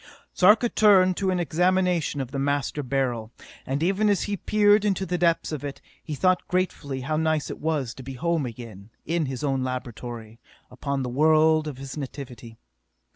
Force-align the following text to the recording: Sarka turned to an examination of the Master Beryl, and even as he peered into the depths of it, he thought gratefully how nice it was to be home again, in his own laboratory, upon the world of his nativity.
Sarka 0.33 0.67
turned 0.67 1.15
to 1.17 1.29
an 1.29 1.39
examination 1.39 2.21
of 2.21 2.31
the 2.31 2.39
Master 2.39 2.81
Beryl, 2.81 3.31
and 3.67 3.83
even 3.83 4.09
as 4.09 4.23
he 4.23 4.35
peered 4.35 4.83
into 4.83 5.05
the 5.05 5.19
depths 5.19 5.51
of 5.51 5.63
it, 5.63 5.79
he 6.03 6.15
thought 6.15 6.47
gratefully 6.47 7.01
how 7.01 7.17
nice 7.17 7.51
it 7.51 7.59
was 7.61 7.93
to 7.93 8.01
be 8.01 8.13
home 8.13 8.47
again, 8.47 8.89
in 9.05 9.27
his 9.27 9.43
own 9.43 9.63
laboratory, 9.63 10.39
upon 10.71 11.03
the 11.03 11.09
world 11.09 11.67
of 11.67 11.77
his 11.77 11.97
nativity. 11.97 12.57